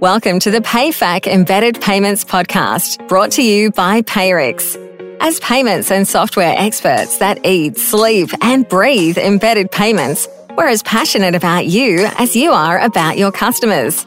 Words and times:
Welcome 0.00 0.40
to 0.40 0.50
the 0.50 0.62
PayFac 0.62 1.26
Embedded 1.26 1.82
Payments 1.82 2.24
Podcast, 2.24 3.06
brought 3.06 3.32
to 3.32 3.42
you 3.42 3.70
by 3.70 4.00
Payrix. 4.00 4.74
As 5.20 5.38
payments 5.40 5.90
and 5.90 6.08
software 6.08 6.54
experts 6.56 7.18
that 7.18 7.44
eat, 7.44 7.76
sleep, 7.76 8.30
and 8.40 8.66
breathe 8.66 9.18
embedded 9.18 9.70
payments, 9.70 10.26
we're 10.56 10.68
as 10.68 10.82
passionate 10.84 11.34
about 11.34 11.66
you 11.66 12.06
as 12.16 12.34
you 12.34 12.52
are 12.52 12.80
about 12.80 13.18
your 13.18 13.30
customers. 13.30 14.06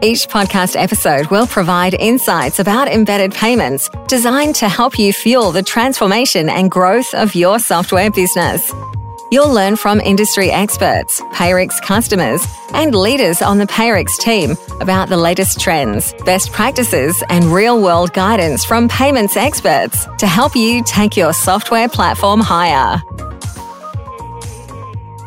Each 0.00 0.26
podcast 0.26 0.76
episode 0.76 1.26
will 1.26 1.46
provide 1.46 1.92
insights 1.92 2.58
about 2.58 2.88
embedded 2.88 3.34
payments 3.34 3.90
designed 4.08 4.54
to 4.54 4.68
help 4.70 4.98
you 4.98 5.12
fuel 5.12 5.52
the 5.52 5.62
transformation 5.62 6.48
and 6.48 6.70
growth 6.70 7.12
of 7.12 7.34
your 7.34 7.58
software 7.58 8.10
business. 8.10 8.72
You'll 9.30 9.52
learn 9.52 9.76
from 9.76 10.00
industry 10.00 10.50
experts, 10.50 11.20
Payrix 11.32 11.80
customers, 11.80 12.46
and 12.74 12.94
leaders 12.94 13.40
on 13.40 13.56
the 13.56 13.66
Payrix 13.66 14.18
team 14.18 14.54
about 14.80 15.08
the 15.08 15.16
latest 15.16 15.58
trends, 15.58 16.12
best 16.26 16.52
practices, 16.52 17.20
and 17.30 17.46
real 17.46 17.82
world 17.82 18.12
guidance 18.12 18.66
from 18.66 18.86
payments 18.86 19.36
experts 19.36 20.06
to 20.18 20.26
help 20.26 20.54
you 20.54 20.84
take 20.84 21.16
your 21.16 21.32
software 21.32 21.88
platform 21.88 22.38
higher. 22.40 23.00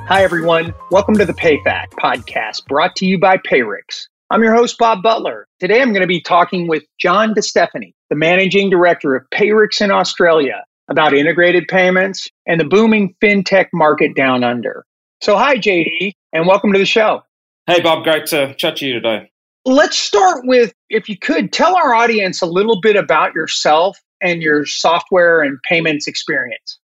Hi, 0.07 0.23
everyone. 0.23 0.75
Welcome 0.91 1.15
to 1.15 1.25
the 1.25 1.33
PayFac 1.33 1.89
podcast 1.99 2.67
brought 2.67 2.95
to 2.97 3.05
you 3.05 3.19
by 3.19 3.37
Payrix. 3.37 4.05
I'm 4.29 4.43
your 4.43 4.53
host, 4.53 4.77
Bob 4.77 5.01
Butler. 5.01 5.47
Today 5.59 5.81
I'm 5.81 5.89
going 5.91 6.01
to 6.01 6.07
be 6.07 6.21
talking 6.21 6.67
with 6.67 6.83
John 6.99 7.33
DeStefani, 7.33 7.93
the 8.11 8.15
managing 8.15 8.69
director 8.69 9.15
of 9.15 9.25
Payrix 9.33 9.81
in 9.81 9.89
Australia, 9.89 10.63
about 10.89 11.13
integrated 11.13 11.67
payments 11.67 12.27
and 12.45 12.59
the 12.59 12.65
booming 12.65 13.15
fintech 13.21 13.67
market 13.73 14.15
down 14.15 14.43
under. 14.43 14.85
So, 15.21 15.37
hi, 15.37 15.57
JD, 15.57 16.13
and 16.33 16.47
welcome 16.47 16.73
to 16.73 16.79
the 16.79 16.85
show. 16.85 17.21
Hey, 17.65 17.81
Bob. 17.81 18.03
Great 18.03 18.27
to 18.27 18.53
chat 18.55 18.77
to 18.77 18.85
you 18.85 18.93
today. 18.93 19.29
Let's 19.65 19.97
start 19.97 20.43
with, 20.45 20.73
if 20.89 21.09
you 21.09 21.17
could, 21.17 21.51
tell 21.51 21.75
our 21.75 21.93
audience 21.93 22.41
a 22.41 22.45
little 22.45 22.79
bit 22.79 22.95
about 22.95 23.33
yourself 23.33 23.99
and 24.21 24.41
your 24.41 24.65
software 24.65 25.41
and 25.41 25.59
payments 25.63 26.07
experience. 26.07 26.79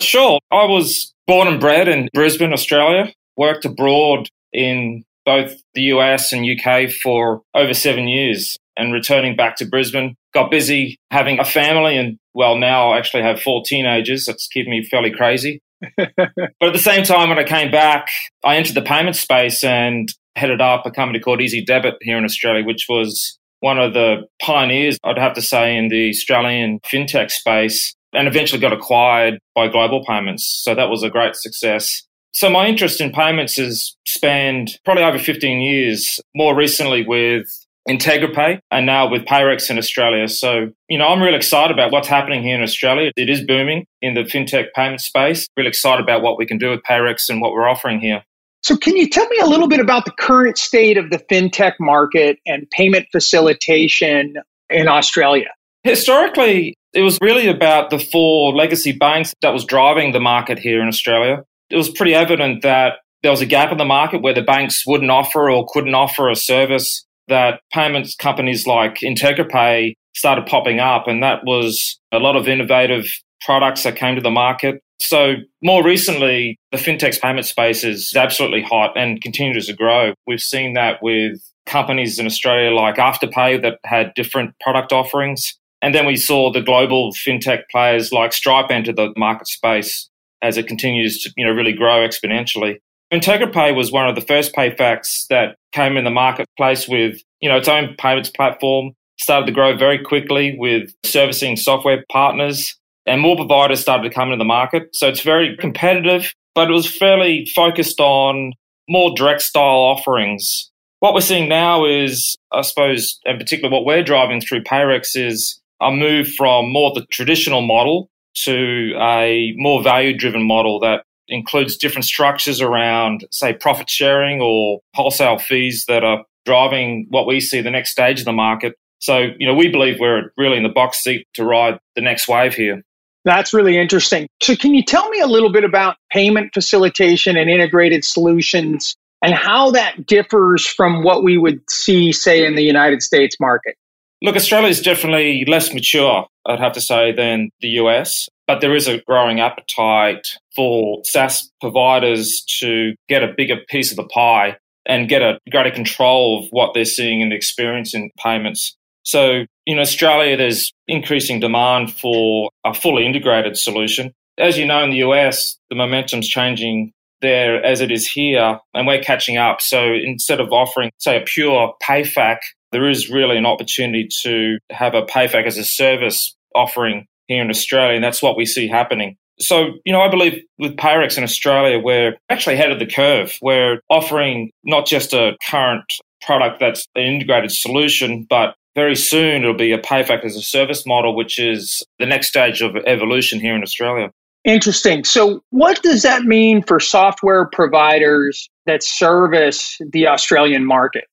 Sure. 0.00 0.38
I 0.52 0.64
was 0.64 1.12
born 1.26 1.48
and 1.48 1.60
bred 1.60 1.88
in 1.88 2.08
Brisbane, 2.14 2.52
Australia, 2.52 3.12
worked 3.36 3.64
abroad 3.64 4.28
in 4.52 5.04
both 5.24 5.60
the 5.74 5.82
US 5.82 6.32
and 6.32 6.46
UK 6.46 6.90
for 6.90 7.42
over 7.54 7.74
seven 7.74 8.08
years 8.08 8.56
and 8.78 8.92
returning 8.92 9.36
back 9.36 9.56
to 9.56 9.66
Brisbane. 9.66 10.14
Got 10.32 10.50
busy 10.50 10.98
having 11.10 11.38
a 11.38 11.44
family 11.44 11.96
and, 11.96 12.18
well, 12.34 12.56
now 12.56 12.92
I 12.92 12.98
actually 12.98 13.24
have 13.24 13.40
four 13.40 13.62
teenagers. 13.64 14.24
That's 14.24 14.46
keeping 14.48 14.70
me 14.70 14.84
fairly 14.84 15.10
crazy. 15.10 15.60
but 15.96 16.08
at 16.18 16.72
the 16.72 16.78
same 16.78 17.04
time, 17.04 17.28
when 17.28 17.38
I 17.38 17.44
came 17.44 17.70
back, 17.70 18.08
I 18.44 18.56
entered 18.56 18.74
the 18.74 18.82
payment 18.82 19.16
space 19.16 19.62
and 19.62 20.08
headed 20.36 20.60
up 20.60 20.86
a 20.86 20.90
company 20.90 21.20
called 21.20 21.40
Ezidebit 21.40 21.94
here 22.00 22.18
in 22.18 22.24
Australia, 22.24 22.64
which 22.64 22.86
was 22.88 23.38
one 23.60 23.78
of 23.78 23.92
the 23.92 24.26
pioneers, 24.40 24.98
I'd 25.04 25.18
have 25.18 25.34
to 25.34 25.42
say, 25.42 25.76
in 25.76 25.88
the 25.88 26.10
Australian 26.10 26.80
fintech 26.80 27.30
space 27.30 27.94
and 28.12 28.28
eventually 28.28 28.60
got 28.60 28.72
acquired 28.72 29.38
by 29.54 29.68
Global 29.68 30.04
Payments. 30.04 30.60
So 30.62 30.74
that 30.74 30.88
was 30.88 31.02
a 31.02 31.10
great 31.10 31.34
success. 31.34 32.02
So 32.32 32.48
my 32.48 32.66
interest 32.66 33.00
in 33.00 33.10
payments 33.10 33.56
has 33.56 33.96
spanned 34.06 34.78
probably 34.84 35.02
over 35.02 35.18
15 35.18 35.60
years, 35.60 36.20
more 36.34 36.54
recently 36.54 37.04
with 37.04 37.46
IntegraPay 37.88 38.60
and 38.70 38.86
now 38.86 39.08
with 39.10 39.24
Payrix 39.24 39.70
in 39.70 39.78
Australia. 39.78 40.28
So, 40.28 40.70
you 40.88 40.98
know, 40.98 41.06
I'm 41.06 41.22
really 41.22 41.36
excited 41.36 41.72
about 41.72 41.90
what's 41.90 42.08
happening 42.08 42.42
here 42.42 42.54
in 42.54 42.62
Australia. 42.62 43.10
It 43.16 43.28
is 43.28 43.44
booming 43.44 43.86
in 44.02 44.14
the 44.14 44.22
fintech 44.22 44.66
payment 44.74 45.00
space. 45.00 45.46
Really 45.56 45.68
excited 45.68 46.02
about 46.02 46.22
what 46.22 46.38
we 46.38 46.46
can 46.46 46.58
do 46.58 46.70
with 46.70 46.80
Payrix 46.88 47.28
and 47.28 47.40
what 47.40 47.52
we're 47.52 47.68
offering 47.68 48.00
here. 48.00 48.22
So, 48.62 48.76
can 48.76 48.96
you 48.96 49.08
tell 49.08 49.26
me 49.28 49.38
a 49.38 49.46
little 49.46 49.68
bit 49.68 49.80
about 49.80 50.04
the 50.04 50.12
current 50.18 50.58
state 50.58 50.98
of 50.98 51.10
the 51.10 51.18
fintech 51.18 51.74
market 51.80 52.38
and 52.44 52.68
payment 52.70 53.06
facilitation 53.12 54.34
in 54.68 54.88
Australia? 54.88 55.48
Historically, 55.84 56.74
it 56.92 57.02
was 57.02 57.18
really 57.22 57.46
about 57.46 57.90
the 57.90 57.98
four 57.98 58.52
legacy 58.52 58.92
banks 58.92 59.32
that 59.42 59.50
was 59.52 59.64
driving 59.64 60.12
the 60.12 60.20
market 60.20 60.58
here 60.58 60.82
in 60.82 60.88
Australia 60.88 61.44
it 61.70 61.76
was 61.76 61.88
pretty 61.88 62.14
evident 62.14 62.62
that 62.62 62.94
there 63.22 63.30
was 63.30 63.40
a 63.40 63.46
gap 63.46 63.72
in 63.72 63.78
the 63.78 63.84
market 63.84 64.22
where 64.22 64.34
the 64.34 64.42
banks 64.42 64.84
wouldn't 64.86 65.10
offer 65.10 65.50
or 65.50 65.66
couldn't 65.68 65.94
offer 65.94 66.30
a 66.30 66.36
service 66.36 67.04
that 67.28 67.60
payments 67.72 68.14
companies 68.14 68.66
like 68.66 68.96
IntegraPay 68.96 69.94
started 70.14 70.46
popping 70.46 70.80
up. 70.80 71.06
And 71.06 71.22
that 71.22 71.44
was 71.44 71.98
a 72.12 72.18
lot 72.18 72.36
of 72.36 72.48
innovative 72.48 73.06
products 73.40 73.84
that 73.84 73.96
came 73.96 74.16
to 74.16 74.20
the 74.20 74.30
market. 74.30 74.80
So 75.00 75.34
more 75.62 75.84
recently, 75.84 76.58
the 76.72 76.78
fintech 76.78 77.20
payment 77.20 77.46
space 77.46 77.84
is 77.84 78.12
absolutely 78.16 78.62
hot 78.62 78.96
and 78.96 79.22
continues 79.22 79.66
to 79.66 79.72
grow. 79.72 80.12
We've 80.26 80.40
seen 80.40 80.72
that 80.74 81.02
with 81.02 81.40
companies 81.66 82.18
in 82.18 82.26
Australia 82.26 82.74
like 82.74 82.96
Afterpay 82.96 83.62
that 83.62 83.78
had 83.84 84.12
different 84.14 84.54
product 84.60 84.92
offerings. 84.92 85.56
And 85.80 85.94
then 85.94 86.06
we 86.06 86.16
saw 86.16 86.50
the 86.50 86.60
global 86.60 87.12
fintech 87.12 87.62
players 87.70 88.10
like 88.10 88.32
Stripe 88.32 88.70
enter 88.70 88.92
the 88.92 89.12
market 89.16 89.46
space 89.46 90.08
as 90.42 90.56
it 90.56 90.66
continues 90.66 91.22
to 91.22 91.32
you 91.36 91.44
know 91.44 91.52
really 91.52 91.72
grow 91.72 92.06
exponentially. 92.06 92.78
IntegraPay 93.12 93.74
was 93.74 93.90
one 93.90 94.08
of 94.08 94.14
the 94.14 94.20
first 94.20 94.54
payfacs 94.54 95.26
that 95.28 95.56
came 95.72 95.96
in 95.96 96.04
the 96.04 96.10
marketplace 96.10 96.86
with 96.88 97.20
you 97.40 97.48
know 97.48 97.56
its 97.56 97.68
own 97.68 97.94
payments 97.98 98.30
platform. 98.30 98.92
Started 99.18 99.46
to 99.46 99.52
grow 99.52 99.76
very 99.76 99.98
quickly 99.98 100.54
with 100.58 100.92
servicing 101.04 101.56
software 101.56 102.04
partners, 102.12 102.76
and 103.06 103.20
more 103.20 103.34
providers 103.34 103.80
started 103.80 104.08
to 104.08 104.14
come 104.14 104.28
into 104.28 104.36
the 104.36 104.44
market. 104.44 104.94
So 104.94 105.08
it's 105.08 105.22
very 105.22 105.56
competitive, 105.56 106.32
but 106.54 106.70
it 106.70 106.72
was 106.72 106.86
fairly 106.86 107.50
focused 107.54 107.98
on 107.98 108.52
more 108.88 109.12
direct 109.16 109.42
style 109.42 109.62
offerings. 109.62 110.70
What 111.00 111.14
we're 111.14 111.20
seeing 111.20 111.48
now 111.48 111.84
is, 111.84 112.36
I 112.52 112.62
suppose, 112.62 113.18
in 113.24 113.38
particular, 113.38 113.72
what 113.72 113.84
we're 113.84 114.04
driving 114.04 114.40
through 114.40 114.62
Payrix 114.62 115.16
is 115.16 115.60
a 115.80 115.90
move 115.90 116.28
from 116.34 116.72
more 116.72 116.92
the 116.94 117.06
traditional 117.10 117.62
model 117.62 118.10
to 118.44 118.94
a 119.00 119.52
more 119.56 119.82
value 119.82 120.16
driven 120.16 120.46
model 120.46 120.78
that 120.80 121.04
includes 121.28 121.76
different 121.76 122.04
structures 122.04 122.60
around, 122.60 123.26
say, 123.30 123.52
profit 123.52 123.88
sharing 123.88 124.40
or 124.40 124.80
wholesale 124.94 125.38
fees 125.38 125.84
that 125.88 126.04
are 126.04 126.24
driving 126.44 127.06
what 127.10 127.26
we 127.26 127.40
see 127.40 127.60
the 127.60 127.70
next 127.70 127.90
stage 127.90 128.20
of 128.20 128.24
the 128.24 128.32
market. 128.32 128.74
So, 129.00 129.28
you 129.38 129.46
know, 129.46 129.54
we 129.54 129.68
believe 129.68 130.00
we're 130.00 130.32
really 130.36 130.56
in 130.56 130.62
the 130.62 130.68
box 130.68 131.02
seat 131.02 131.26
to 131.34 131.44
ride 131.44 131.78
the 131.94 132.02
next 132.02 132.28
wave 132.28 132.54
here. 132.54 132.82
That's 133.24 133.52
really 133.52 133.78
interesting. 133.78 134.26
So, 134.42 134.56
can 134.56 134.74
you 134.74 134.82
tell 134.82 135.08
me 135.10 135.20
a 135.20 135.26
little 135.26 135.52
bit 135.52 135.64
about 135.64 135.96
payment 136.10 136.52
facilitation 136.54 137.36
and 137.36 137.50
integrated 137.50 138.04
solutions 138.04 138.96
and 139.22 139.34
how 139.34 139.70
that 139.72 140.06
differs 140.06 140.66
from 140.66 141.02
what 141.02 141.22
we 141.22 141.36
would 141.36 141.60
see, 141.68 142.12
say, 142.12 142.46
in 142.46 142.54
the 142.54 142.62
United 142.62 143.02
States 143.02 143.36
market? 143.40 143.76
Look, 144.22 144.34
Australia 144.34 144.68
is 144.68 144.80
definitely 144.80 145.44
less 145.46 145.72
mature, 145.72 146.26
I'd 146.46 146.58
have 146.58 146.72
to 146.72 146.80
say, 146.80 147.12
than 147.12 147.50
the 147.60 147.68
US, 147.80 148.28
but 148.48 148.60
there 148.60 148.74
is 148.74 148.88
a 148.88 149.00
growing 149.02 149.38
appetite 149.38 150.26
for 150.56 151.00
SaaS 151.04 151.48
providers 151.60 152.42
to 152.58 152.94
get 153.08 153.22
a 153.22 153.32
bigger 153.36 153.58
piece 153.68 153.92
of 153.92 153.96
the 153.96 154.04
pie 154.06 154.56
and 154.86 155.08
get 155.08 155.22
a 155.22 155.38
greater 155.50 155.70
control 155.70 156.40
of 156.42 156.48
what 156.50 156.74
they're 156.74 156.84
seeing 156.84 157.22
and 157.22 157.32
experience 157.32 157.94
in 157.94 158.10
payments. 158.18 158.76
So 159.04 159.44
in 159.66 159.78
Australia, 159.78 160.36
there's 160.36 160.72
increasing 160.88 161.38
demand 161.38 161.92
for 161.92 162.50
a 162.64 162.74
fully 162.74 163.06
integrated 163.06 163.56
solution. 163.56 164.12
As 164.38 164.58
you 164.58 164.66
know, 164.66 164.82
in 164.82 164.90
the 164.90 165.04
US, 165.08 165.56
the 165.70 165.76
momentum's 165.76 166.26
changing 166.26 166.92
there 167.20 167.62
as 167.64 167.80
it 167.80 167.92
is 167.92 168.08
here, 168.08 168.58
and 168.74 168.86
we're 168.86 169.02
catching 169.02 169.36
up. 169.36 169.60
So 169.60 169.92
instead 169.92 170.40
of 170.40 170.52
offering, 170.52 170.90
say, 170.98 171.20
a 171.20 171.24
pure 171.24 171.74
PayFac 171.82 172.38
there 172.72 172.88
is 172.88 173.10
really 173.10 173.36
an 173.36 173.46
opportunity 173.46 174.08
to 174.22 174.58
have 174.70 174.94
a 174.94 175.02
payfac 175.02 175.46
as 175.46 175.56
a 175.56 175.64
service 175.64 176.36
offering 176.54 177.06
here 177.28 177.42
in 177.42 177.50
Australia, 177.50 177.94
and 177.94 178.04
that's 178.04 178.22
what 178.22 178.36
we 178.36 178.44
see 178.44 178.66
happening. 178.66 179.16
So, 179.38 179.74
you 179.84 179.92
know, 179.92 180.00
I 180.00 180.08
believe 180.08 180.42
with 180.58 180.76
Payrix 180.76 181.16
in 181.16 181.22
Australia, 181.22 181.78
we're 181.78 182.16
actually 182.28 182.54
ahead 182.54 182.72
of 182.72 182.80
the 182.80 182.86
curve. 182.86 183.38
We're 183.40 183.80
offering 183.88 184.50
not 184.64 184.86
just 184.86 185.12
a 185.12 185.36
current 185.48 185.84
product 186.22 186.58
that's 186.58 186.86
an 186.96 187.02
integrated 187.02 187.52
solution, 187.52 188.26
but 188.28 188.56
very 188.74 188.96
soon 188.96 189.42
it'll 189.42 189.54
be 189.54 189.72
a 189.72 189.78
payfac 189.78 190.24
as 190.24 190.36
a 190.36 190.42
service 190.42 190.84
model, 190.86 191.14
which 191.14 191.38
is 191.38 191.84
the 191.98 192.06
next 192.06 192.28
stage 192.28 192.62
of 192.62 192.76
evolution 192.86 193.38
here 193.38 193.54
in 193.54 193.62
Australia. 193.62 194.10
Interesting. 194.44 195.04
So, 195.04 195.40
what 195.50 195.82
does 195.82 196.02
that 196.02 196.22
mean 196.22 196.62
for 196.62 196.80
software 196.80 197.46
providers 197.46 198.48
that 198.66 198.82
service 198.82 199.76
the 199.92 200.06
Australian 200.06 200.64
market? 200.64 201.04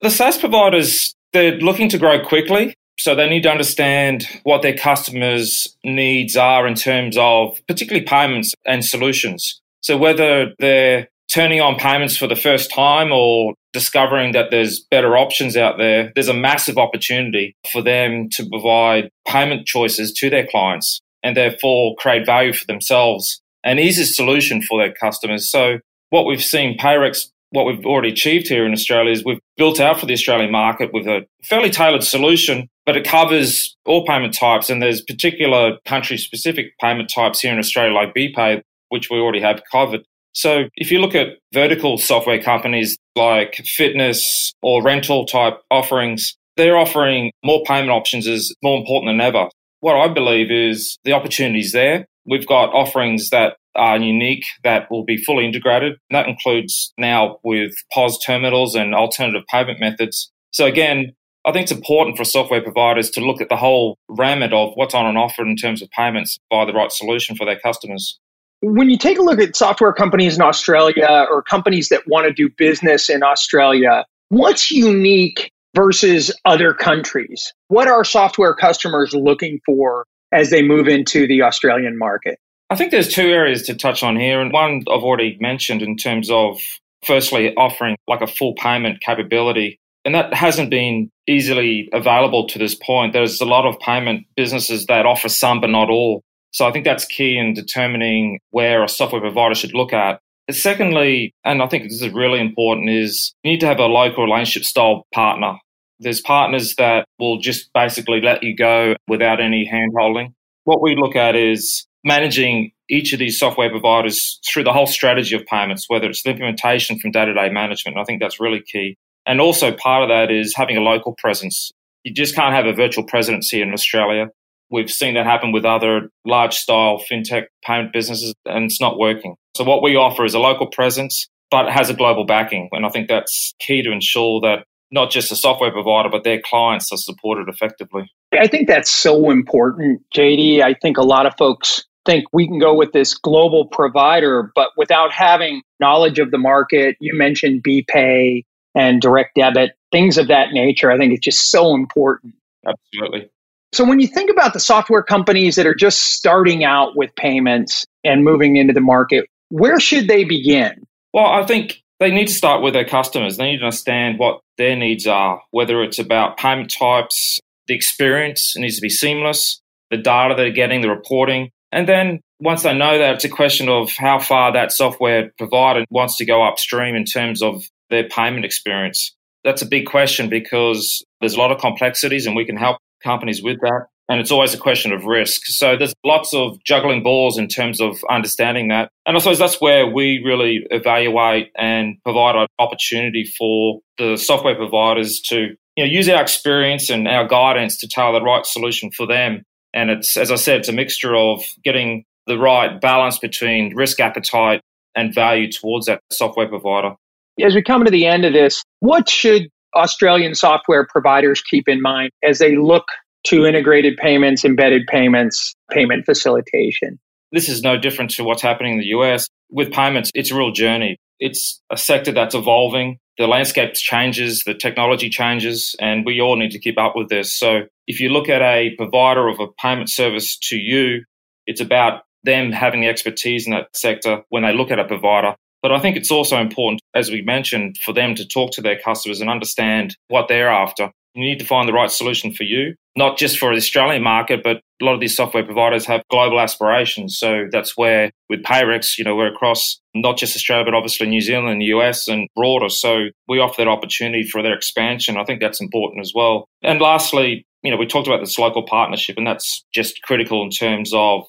The 0.00 0.10
SaaS 0.10 0.38
providers, 0.38 1.14
they're 1.32 1.58
looking 1.58 1.88
to 1.90 1.98
grow 1.98 2.24
quickly. 2.24 2.74
So 2.98 3.14
they 3.14 3.28
need 3.28 3.42
to 3.44 3.50
understand 3.50 4.28
what 4.44 4.62
their 4.62 4.76
customers' 4.76 5.76
needs 5.84 6.36
are 6.36 6.66
in 6.66 6.74
terms 6.74 7.16
of 7.18 7.58
particularly 7.66 8.06
payments 8.06 8.54
and 8.66 8.84
solutions. 8.84 9.60
So 9.80 9.96
whether 9.96 10.52
they're 10.58 11.08
turning 11.32 11.60
on 11.60 11.76
payments 11.76 12.16
for 12.16 12.26
the 12.26 12.36
first 12.36 12.70
time 12.70 13.10
or 13.10 13.54
discovering 13.72 14.32
that 14.32 14.50
there's 14.50 14.80
better 14.90 15.16
options 15.16 15.56
out 15.56 15.78
there, 15.78 16.12
there's 16.14 16.28
a 16.28 16.34
massive 16.34 16.76
opportunity 16.76 17.56
for 17.72 17.82
them 17.82 18.28
to 18.30 18.48
provide 18.48 19.08
payment 19.26 19.66
choices 19.66 20.12
to 20.12 20.28
their 20.28 20.46
clients 20.46 21.00
and 21.22 21.36
therefore 21.36 21.94
create 21.96 22.26
value 22.26 22.52
for 22.52 22.66
themselves 22.66 23.40
and 23.64 23.80
easy 23.80 24.04
solution 24.04 24.60
for 24.60 24.78
their 24.78 24.92
customers. 24.92 25.50
So 25.50 25.78
what 26.10 26.26
we've 26.26 26.42
seen 26.42 26.76
Payrix 26.76 27.28
what 27.52 27.66
we've 27.66 27.84
already 27.86 28.10
achieved 28.10 28.48
here 28.48 28.66
in 28.66 28.72
Australia 28.72 29.12
is 29.12 29.24
we've 29.24 29.40
built 29.56 29.78
out 29.78 30.00
for 30.00 30.06
the 30.06 30.14
Australian 30.14 30.50
market 30.50 30.92
with 30.92 31.06
a 31.06 31.20
fairly 31.44 31.70
tailored 31.70 32.02
solution, 32.02 32.68
but 32.86 32.96
it 32.96 33.06
covers 33.06 33.76
all 33.84 34.06
payment 34.06 34.34
types. 34.34 34.70
And 34.70 34.82
there's 34.82 35.02
particular 35.02 35.76
country 35.84 36.16
specific 36.16 36.76
payment 36.80 37.10
types 37.14 37.40
here 37.40 37.52
in 37.52 37.58
Australia, 37.58 37.94
like 37.94 38.14
BPay, 38.14 38.62
which 38.88 39.10
we 39.10 39.18
already 39.18 39.40
have 39.40 39.62
covered. 39.70 40.02
So 40.34 40.64
if 40.76 40.90
you 40.90 40.98
look 40.98 41.14
at 41.14 41.38
vertical 41.52 41.98
software 41.98 42.42
companies 42.42 42.96
like 43.14 43.56
fitness 43.66 44.52
or 44.62 44.82
rental 44.82 45.26
type 45.26 45.60
offerings, 45.70 46.34
they're 46.56 46.78
offering 46.78 47.32
more 47.44 47.62
payment 47.64 47.90
options 47.90 48.26
is 48.26 48.54
more 48.62 48.78
important 48.78 49.10
than 49.10 49.20
ever. 49.20 49.48
What 49.80 49.96
I 49.96 50.12
believe 50.12 50.50
is 50.50 50.98
the 51.04 51.12
opportunities 51.12 51.72
there. 51.72 52.06
We've 52.24 52.46
got 52.46 52.72
offerings 52.72 53.30
that 53.30 53.56
are 53.74 53.98
unique 53.98 54.44
that 54.64 54.90
will 54.90 55.04
be 55.04 55.16
fully 55.16 55.46
integrated. 55.46 55.98
That 56.10 56.28
includes 56.28 56.92
now 56.98 57.38
with 57.42 57.72
POS 57.92 58.18
terminals 58.24 58.74
and 58.74 58.94
alternative 58.94 59.42
payment 59.50 59.80
methods. 59.80 60.30
So 60.50 60.66
again, 60.66 61.14
I 61.44 61.52
think 61.52 61.64
it's 61.64 61.72
important 61.72 62.16
for 62.16 62.24
software 62.24 62.62
providers 62.62 63.10
to 63.10 63.20
look 63.20 63.40
at 63.40 63.48
the 63.48 63.56
whole 63.56 63.98
ramit 64.10 64.52
of 64.52 64.72
what's 64.74 64.94
on 64.94 65.06
an 65.06 65.16
offer 65.16 65.42
in 65.42 65.56
terms 65.56 65.82
of 65.82 65.90
payments 65.90 66.38
by 66.50 66.64
the 66.64 66.72
right 66.72 66.92
solution 66.92 67.34
for 67.34 67.44
their 67.44 67.58
customers. 67.58 68.18
When 68.60 68.88
you 68.88 68.96
take 68.96 69.18
a 69.18 69.22
look 69.22 69.40
at 69.40 69.56
software 69.56 69.92
companies 69.92 70.36
in 70.36 70.42
Australia 70.42 71.26
or 71.28 71.42
companies 71.42 71.88
that 71.88 72.06
want 72.06 72.28
to 72.28 72.32
do 72.32 72.48
business 72.48 73.10
in 73.10 73.24
Australia, 73.24 74.04
what's 74.28 74.70
unique 74.70 75.50
versus 75.74 76.32
other 76.44 76.74
countries? 76.74 77.52
What 77.68 77.88
are 77.88 78.04
software 78.04 78.54
customers 78.54 79.12
looking 79.14 79.58
for 79.66 80.06
as 80.32 80.50
they 80.50 80.62
move 80.62 80.86
into 80.86 81.26
the 81.26 81.42
Australian 81.42 81.98
market? 81.98 82.38
I 82.72 82.74
think 82.74 82.90
there's 82.90 83.12
two 83.12 83.28
areas 83.28 83.64
to 83.64 83.74
touch 83.74 84.02
on 84.02 84.16
here, 84.16 84.40
and 84.40 84.50
one 84.50 84.84
I've 84.90 85.02
already 85.02 85.36
mentioned 85.38 85.82
in 85.82 85.94
terms 85.94 86.30
of 86.30 86.58
firstly 87.04 87.54
offering 87.54 87.98
like 88.08 88.22
a 88.22 88.26
full 88.26 88.54
payment 88.54 89.02
capability. 89.02 89.78
And 90.06 90.14
that 90.14 90.32
hasn't 90.32 90.70
been 90.70 91.10
easily 91.26 91.90
available 91.92 92.48
to 92.48 92.58
this 92.58 92.74
point. 92.74 93.12
There's 93.12 93.42
a 93.42 93.44
lot 93.44 93.66
of 93.66 93.78
payment 93.80 94.24
businesses 94.36 94.86
that 94.86 95.04
offer 95.04 95.28
some 95.28 95.60
but 95.60 95.68
not 95.68 95.90
all. 95.90 96.22
So 96.52 96.66
I 96.66 96.72
think 96.72 96.86
that's 96.86 97.04
key 97.04 97.36
in 97.36 97.52
determining 97.52 98.38
where 98.52 98.82
a 98.82 98.88
software 98.88 99.20
provider 99.20 99.54
should 99.54 99.74
look 99.74 99.92
at. 99.92 100.18
Secondly, 100.50 101.34
and 101.44 101.60
I 101.62 101.66
think 101.66 101.82
this 101.82 102.00
is 102.00 102.08
really 102.08 102.40
important, 102.40 102.88
is 102.88 103.34
you 103.44 103.50
need 103.50 103.60
to 103.60 103.66
have 103.66 103.80
a 103.80 103.86
local 103.86 104.24
relationship 104.24 104.64
style 104.64 105.06
partner. 105.12 105.58
There's 106.00 106.22
partners 106.22 106.74
that 106.76 107.04
will 107.18 107.38
just 107.38 107.70
basically 107.74 108.22
let 108.22 108.42
you 108.42 108.56
go 108.56 108.94
without 109.08 109.42
any 109.42 109.66
hand 109.66 109.92
holding. 109.94 110.34
What 110.64 110.80
we 110.80 110.96
look 110.96 111.16
at 111.16 111.36
is 111.36 111.86
managing 112.04 112.72
each 112.88 113.12
of 113.12 113.18
these 113.18 113.38
software 113.38 113.70
providers 113.70 114.38
through 114.46 114.64
the 114.64 114.72
whole 114.72 114.86
strategy 114.86 115.34
of 115.34 115.44
payments, 115.46 115.86
whether 115.88 116.08
it's 116.08 116.22
the 116.22 116.30
implementation 116.30 116.98
from 116.98 117.10
day 117.10 117.24
to 117.24 117.34
day 117.34 117.48
management. 117.48 117.98
I 117.98 118.04
think 118.04 118.20
that's 118.20 118.40
really 118.40 118.60
key. 118.60 118.96
And 119.26 119.40
also 119.40 119.72
part 119.72 120.02
of 120.02 120.08
that 120.08 120.30
is 120.30 120.54
having 120.56 120.76
a 120.76 120.80
local 120.80 121.14
presence. 121.16 121.70
You 122.02 122.12
just 122.12 122.34
can't 122.34 122.54
have 122.54 122.66
a 122.66 122.72
virtual 122.72 123.04
presidency 123.04 123.62
in 123.62 123.72
Australia. 123.72 124.28
We've 124.70 124.90
seen 124.90 125.14
that 125.14 125.26
happen 125.26 125.52
with 125.52 125.64
other 125.64 126.08
large 126.24 126.54
style 126.54 127.02
fintech 127.10 127.44
payment 127.64 127.92
businesses 127.92 128.34
and 128.46 128.64
it's 128.64 128.80
not 128.80 128.98
working. 128.98 129.36
So 129.56 129.64
what 129.64 129.82
we 129.82 129.96
offer 129.96 130.24
is 130.24 130.34
a 130.34 130.38
local 130.38 130.66
presence, 130.66 131.28
but 131.50 131.66
it 131.66 131.72
has 131.72 131.90
a 131.90 131.94
global 131.94 132.24
backing. 132.24 132.68
And 132.72 132.84
I 132.84 132.88
think 132.88 133.08
that's 133.08 133.54
key 133.60 133.82
to 133.82 133.92
ensure 133.92 134.40
that 134.40 134.64
not 134.90 135.10
just 135.10 135.30
the 135.30 135.36
software 135.36 135.70
provider, 135.70 136.08
but 136.08 136.24
their 136.24 136.40
clients 136.40 136.90
are 136.92 136.98
supported 136.98 137.48
effectively. 137.48 138.10
I 138.32 138.46
think 138.46 138.66
that's 138.68 138.90
so 138.90 139.30
important, 139.30 140.02
JD. 140.14 140.62
I 140.62 140.74
think 140.74 140.96
a 140.96 141.02
lot 141.02 141.26
of 141.26 141.34
folks 141.38 141.84
think 142.04 142.24
we 142.32 142.46
can 142.46 142.58
go 142.58 142.74
with 142.74 142.92
this 142.92 143.14
global 143.14 143.66
provider, 143.66 144.50
but 144.54 144.70
without 144.76 145.12
having 145.12 145.62
knowledge 145.80 146.18
of 146.18 146.30
the 146.30 146.38
market, 146.38 146.96
you 147.00 147.16
mentioned 147.16 147.62
BPay 147.62 148.44
and 148.74 149.00
direct 149.00 149.34
debit, 149.36 149.72
things 149.90 150.18
of 150.18 150.28
that 150.28 150.52
nature. 150.52 150.90
I 150.90 150.98
think 150.98 151.12
it's 151.12 151.24
just 151.24 151.50
so 151.50 151.74
important. 151.74 152.34
Absolutely. 152.66 153.28
So 153.72 153.84
when 153.84 154.00
you 154.00 154.06
think 154.06 154.30
about 154.30 154.52
the 154.52 154.60
software 154.60 155.02
companies 155.02 155.56
that 155.56 155.66
are 155.66 155.74
just 155.74 156.14
starting 156.14 156.64
out 156.64 156.96
with 156.96 157.14
payments 157.16 157.86
and 158.04 158.24
moving 158.24 158.56
into 158.56 158.72
the 158.72 158.80
market, 158.80 159.26
where 159.48 159.80
should 159.80 160.08
they 160.08 160.24
begin? 160.24 160.86
Well, 161.14 161.26
I 161.26 161.44
think 161.44 161.82
they 162.00 162.10
need 162.10 162.28
to 162.28 162.34
start 162.34 162.62
with 162.62 162.74
their 162.74 162.84
customers. 162.84 163.36
They 163.36 163.52
need 163.52 163.58
to 163.58 163.64
understand 163.64 164.18
what 164.18 164.40
their 164.58 164.76
needs 164.76 165.06
are, 165.06 165.40
whether 165.50 165.82
it's 165.82 165.98
about 165.98 166.36
payment 166.36 166.70
types, 166.70 167.40
the 167.66 167.74
experience 167.74 168.54
needs 168.56 168.76
to 168.76 168.82
be 168.82 168.90
seamless, 168.90 169.60
the 169.90 169.96
data 169.96 170.34
they're 170.36 170.50
getting, 170.50 170.80
the 170.80 170.88
reporting, 170.88 171.50
and 171.72 171.88
then 171.88 172.20
once 172.40 172.62
they 172.62 172.74
know 172.74 172.98
that, 172.98 173.14
it's 173.14 173.24
a 173.24 173.28
question 173.28 173.68
of 173.68 173.90
how 173.96 174.18
far 174.18 174.52
that 174.52 174.72
software 174.72 175.32
provider 175.38 175.84
wants 175.90 176.16
to 176.16 176.24
go 176.24 176.42
upstream 176.42 176.94
in 176.94 177.04
terms 177.04 177.42
of 177.42 177.64
their 177.88 178.08
payment 178.08 178.44
experience. 178.44 179.14
That's 179.44 179.62
a 179.62 179.66
big 179.66 179.86
question 179.86 180.28
because 180.28 181.04
there's 181.20 181.34
a 181.34 181.38
lot 181.38 181.50
of 181.50 181.60
complexities 181.60 182.26
and 182.26 182.36
we 182.36 182.44
can 182.44 182.56
help 182.56 182.78
companies 183.02 183.42
with 183.42 183.60
that. 183.60 183.86
And 184.08 184.20
it's 184.20 184.30
always 184.30 184.52
a 184.52 184.58
question 184.58 184.92
of 184.92 185.04
risk. 185.04 185.46
So 185.46 185.76
there's 185.76 185.94
lots 186.04 186.34
of 186.34 186.62
juggling 186.64 187.02
balls 187.02 187.38
in 187.38 187.48
terms 187.48 187.80
of 187.80 187.96
understanding 188.10 188.68
that. 188.68 188.90
And 189.06 189.16
I 189.16 189.20
suppose 189.20 189.38
that's 189.38 189.60
where 189.60 189.86
we 189.86 190.20
really 190.24 190.66
evaluate 190.70 191.50
and 191.56 191.96
provide 192.04 192.36
an 192.36 192.46
opportunity 192.58 193.24
for 193.24 193.80
the 193.98 194.16
software 194.16 194.56
providers 194.56 195.20
to 195.28 195.54
you 195.76 195.84
know, 195.84 195.90
use 195.90 196.08
our 196.08 196.20
experience 196.20 196.90
and 196.90 197.08
our 197.08 197.26
guidance 197.26 197.78
to 197.78 197.88
tailor 197.88 198.18
the 198.18 198.24
right 198.24 198.44
solution 198.44 198.90
for 198.90 199.06
them 199.06 199.44
and 199.74 199.90
it's, 199.90 200.16
as 200.16 200.30
I 200.30 200.36
said, 200.36 200.60
it's 200.60 200.68
a 200.68 200.72
mixture 200.72 201.14
of 201.16 201.44
getting 201.64 202.04
the 202.26 202.38
right 202.38 202.80
balance 202.80 203.18
between 203.18 203.74
risk 203.74 204.00
appetite 204.00 204.60
and 204.94 205.14
value 205.14 205.50
towards 205.50 205.86
that 205.86 206.00
software 206.10 206.48
provider. 206.48 206.94
As 207.40 207.54
we 207.54 207.62
come 207.62 207.84
to 207.84 207.90
the 207.90 208.06
end 208.06 208.24
of 208.24 208.32
this, 208.32 208.62
what 208.80 209.08
should 209.08 209.48
Australian 209.74 210.34
software 210.34 210.86
providers 210.86 211.42
keep 211.42 211.68
in 211.68 211.80
mind 211.80 212.10
as 212.22 212.38
they 212.38 212.56
look 212.56 212.84
to 213.24 213.46
integrated 213.46 213.96
payments, 213.96 214.44
embedded 214.44 214.86
payments, 214.86 215.54
payment 215.70 216.04
facilitation? 216.04 216.98
This 217.30 217.48
is 217.48 217.62
no 217.62 217.78
different 217.78 218.10
to 218.12 218.24
what's 218.24 218.42
happening 218.42 218.74
in 218.74 218.78
the 218.78 218.86
US. 218.86 219.28
With 219.50 219.72
payments, 219.72 220.10
it's 220.14 220.30
a 220.30 220.36
real 220.36 220.52
journey. 220.52 220.98
It's 221.18 221.60
a 221.70 221.76
sector 221.76 222.12
that's 222.12 222.34
evolving 222.34 222.98
the 223.18 223.26
landscape 223.26 223.74
changes, 223.74 224.44
the 224.44 224.54
technology 224.54 225.10
changes, 225.10 225.76
and 225.80 226.04
we 226.04 226.20
all 226.20 226.36
need 226.36 226.50
to 226.52 226.58
keep 226.58 226.78
up 226.78 226.96
with 226.96 227.08
this. 227.08 227.36
So 227.36 227.62
if 227.86 228.00
you 228.00 228.08
look 228.08 228.28
at 228.28 228.42
a 228.42 228.74
provider 228.76 229.28
of 229.28 229.40
a 229.40 229.48
payment 229.60 229.90
service 229.90 230.38
to 230.48 230.56
you, 230.56 231.04
it's 231.46 231.60
about 231.60 232.02
them 232.24 232.52
having 232.52 232.80
the 232.80 232.88
expertise 232.88 233.46
in 233.46 233.52
that 233.52 233.74
sector 233.74 234.22
when 234.30 234.42
they 234.42 234.52
look 234.52 234.70
at 234.70 234.78
a 234.78 234.84
provider. 234.84 235.34
But 235.62 235.72
I 235.72 235.78
think 235.78 235.96
it's 235.96 236.10
also 236.10 236.40
important, 236.40 236.80
as 236.94 237.10
we 237.10 237.22
mentioned, 237.22 237.78
for 237.78 237.92
them 237.92 238.14
to 238.16 238.26
talk 238.26 238.52
to 238.52 238.62
their 238.62 238.78
customers 238.78 239.20
and 239.20 239.30
understand 239.30 239.96
what 240.08 240.28
they're 240.28 240.50
after. 240.50 240.90
You 241.14 241.22
need 241.22 241.38
to 241.40 241.44
find 241.44 241.68
the 241.68 241.72
right 241.72 241.90
solution 241.90 242.32
for 242.32 242.44
you, 242.44 242.74
not 242.96 243.18
just 243.18 243.38
for 243.38 243.50
the 243.50 243.58
Australian 243.58 244.02
market, 244.02 244.42
but 244.42 244.62
a 244.80 244.84
lot 244.84 244.94
of 244.94 245.00
these 245.00 245.16
software 245.16 245.44
providers 245.44 245.84
have 245.86 246.02
global 246.10 246.40
aspirations. 246.40 247.18
So 247.18 247.46
that's 247.50 247.76
where 247.76 248.10
with 248.28 248.42
Payrix, 248.42 248.98
you 248.98 249.04
know, 249.04 249.14
we're 249.14 249.32
across 249.32 249.80
not 249.94 250.16
just 250.16 250.36
Australia, 250.36 250.64
but 250.64 250.74
obviously 250.74 251.06
New 251.06 251.20
Zealand, 251.20 251.60
the 251.60 251.66
US 251.66 252.08
and 252.08 252.28
broader. 252.34 252.68
So 252.68 253.08
we 253.28 253.38
offer 253.38 253.54
that 253.58 253.68
opportunity 253.68 254.22
for 254.24 254.42
their 254.42 254.54
expansion. 254.54 255.16
I 255.18 255.24
think 255.24 255.40
that's 255.40 255.60
important 255.60 256.00
as 256.00 256.12
well. 256.14 256.46
And 256.62 256.80
lastly, 256.80 257.46
you 257.62 257.70
know, 257.70 257.76
we 257.76 257.86
talked 257.86 258.08
about 258.08 258.20
this 258.20 258.38
local 258.38 258.64
partnership 258.64 259.16
and 259.16 259.26
that's 259.26 259.64
just 259.72 260.02
critical 260.02 260.42
in 260.42 260.50
terms 260.50 260.92
of 260.94 261.26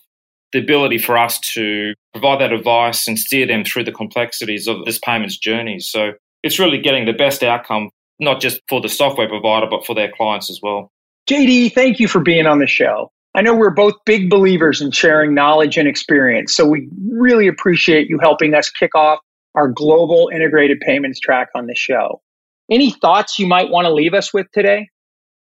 the 0.53 0.59
ability 0.59 0.97
for 0.99 1.17
us 1.17 1.39
to 1.39 1.93
provide 2.13 2.39
that 2.39 2.53
advice 2.53 3.07
and 3.07 3.19
steer 3.19 3.45
them 3.45 3.63
through 3.63 3.83
the 3.83 3.91
complexities 3.91 4.67
of 4.67 4.85
this 4.85 4.99
payments 4.99 5.37
journey. 5.37 5.79
So 5.79 6.13
it's 6.43 6.59
really 6.59 6.79
getting 6.79 7.05
the 7.05 7.13
best 7.13 7.43
outcome 7.43 7.89
not 8.19 8.41
just 8.41 8.61
for 8.69 8.81
the 8.81 8.89
software 8.89 9.27
provider, 9.27 9.67
but 9.69 9.85
for 9.85 9.95
their 9.95 10.11
clients 10.11 10.49
as 10.49 10.59
well. 10.61 10.91
JD, 11.29 11.73
thank 11.73 11.99
you 11.99 12.07
for 12.07 12.19
being 12.19 12.45
on 12.45 12.59
the 12.59 12.67
show. 12.67 13.11
I 13.35 13.41
know 13.41 13.55
we're 13.55 13.71
both 13.71 13.95
big 14.05 14.29
believers 14.29 14.81
in 14.81 14.91
sharing 14.91 15.33
knowledge 15.33 15.77
and 15.77 15.87
experience, 15.87 16.55
so 16.55 16.65
we 16.67 16.87
really 17.09 17.47
appreciate 17.47 18.07
you 18.07 18.19
helping 18.21 18.53
us 18.53 18.69
kick 18.69 18.93
off 18.93 19.19
our 19.55 19.67
global 19.67 20.29
integrated 20.33 20.79
payments 20.81 21.19
track 21.19 21.49
on 21.55 21.67
the 21.67 21.75
show. 21.75 22.21
Any 22.69 22.91
thoughts 22.91 23.39
you 23.39 23.47
might 23.47 23.69
want 23.69 23.85
to 23.85 23.93
leave 23.93 24.13
us 24.13 24.33
with 24.33 24.47
today? 24.51 24.89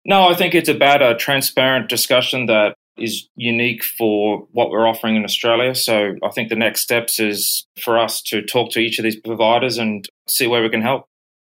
No, 0.05 0.27
I 0.27 0.35
think 0.35 0.53
it's 0.53 0.69
about 0.69 1.01
a 1.01 1.15
transparent 1.15 1.89
discussion 1.89 2.45
that 2.45 2.75
is 2.97 3.27
unique 3.35 3.83
for 3.83 4.47
what 4.51 4.69
we're 4.69 4.87
offering 4.87 5.15
in 5.15 5.23
Australia. 5.23 5.75
So 5.75 6.15
I 6.23 6.29
think 6.29 6.49
the 6.49 6.55
next 6.55 6.81
steps 6.81 7.19
is 7.19 7.65
for 7.83 7.99
us 7.99 8.21
to 8.23 8.41
talk 8.41 8.71
to 8.71 8.79
each 8.79 8.99
of 8.99 9.03
these 9.03 9.19
providers 9.19 9.77
and 9.77 10.07
see 10.27 10.47
where 10.47 10.63
we 10.63 10.69
can 10.69 10.81
help. 10.81 11.05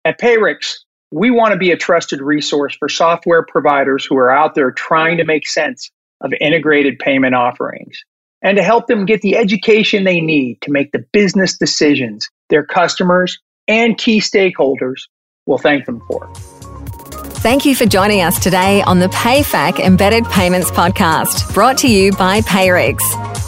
At 0.05 0.19
Payrix, 0.19 0.75
we 1.11 1.29
want 1.29 1.51
to 1.51 1.57
be 1.57 1.71
a 1.71 1.77
trusted 1.77 2.21
resource 2.21 2.75
for 2.75 2.89
software 2.89 3.45
providers 3.45 4.05
who 4.05 4.17
are 4.17 4.31
out 4.31 4.55
there 4.55 4.71
trying 4.71 5.17
to 5.17 5.25
make 5.25 5.47
sense 5.47 5.91
of 6.21 6.33
integrated 6.39 6.99
payment 6.99 7.35
offerings 7.35 8.03
and 8.41 8.57
to 8.57 8.63
help 8.63 8.87
them 8.87 9.05
get 9.05 9.21
the 9.21 9.37
education 9.37 10.03
they 10.03 10.21
need 10.21 10.59
to 10.61 10.71
make 10.71 10.91
the 10.91 11.05
business 11.11 11.57
decisions 11.57 12.29
their 12.49 12.65
customers 12.65 13.37
and 13.67 13.97
key 13.97 14.19
stakeholders 14.19 15.01
will 15.45 15.57
thank 15.57 15.85
them 15.85 16.01
for. 16.07 16.31
Thank 17.41 17.65
you 17.65 17.75
for 17.75 17.87
joining 17.87 18.21
us 18.21 18.39
today 18.39 18.83
on 18.83 18.99
the 18.99 19.07
PayFac 19.07 19.79
Embedded 19.79 20.25
Payments 20.25 20.69
Podcast, 20.69 21.51
brought 21.55 21.77
to 21.79 21.89
you 21.89 22.11
by 22.11 22.41
Payrix. 22.41 23.01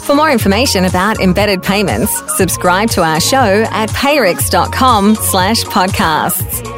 For 0.04 0.16
more 0.16 0.30
information 0.30 0.84
about 0.84 1.20
embedded 1.20 1.62
payments, 1.62 2.12
subscribe 2.36 2.90
to 2.90 3.04
our 3.04 3.20
show 3.20 3.64
at 3.70 3.88
payrix.com 3.90 5.14
slash 5.14 5.62
podcasts. 5.64 6.73